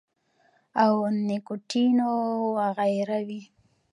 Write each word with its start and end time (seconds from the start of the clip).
او 0.83 0.93
نيکوټین 1.27 1.97
وغېره 2.55 3.19
وي- 3.27 3.41